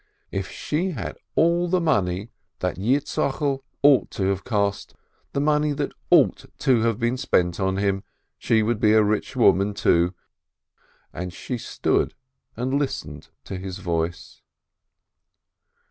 [0.31, 4.95] If she had all the money that Yitzchokel ought to have cost,
[5.33, 8.03] the money that ought to have been spent on him,
[8.39, 10.15] she would be a rich woman too,
[11.13, 12.15] and she stood
[12.57, 14.41] and listened to his voice.